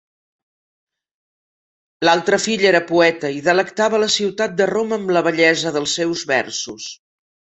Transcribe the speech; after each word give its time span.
L'altre 2.07 2.39
fill 2.45 2.63
era 2.69 2.81
poeta 2.93 3.31
i 3.35 3.43
delectava 3.49 4.01
la 4.05 4.09
ciutat 4.15 4.57
de 4.61 4.69
Roma 4.73 5.01
amb 5.01 5.13
la 5.19 5.25
bellesa 5.29 5.77
dels 5.79 5.97
seus 6.01 6.25
versos. 6.35 6.89